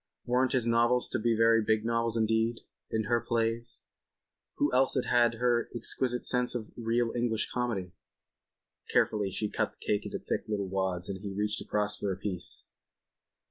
[0.25, 2.61] Weren't his novels to be very big novels indeed?
[2.89, 3.81] And her plays.
[4.55, 7.93] Who else had her exquisite sense of real English Comedy?...
[8.89, 12.17] Carefully she cut the cake into thick little wads and he reached across for a
[12.17, 12.65] piece.